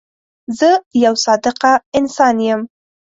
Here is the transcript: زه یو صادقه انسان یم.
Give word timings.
زه 0.59 0.69
یو 1.03 1.13
صادقه 1.25 1.73
انسان 1.99 2.35
یم. 2.47 2.61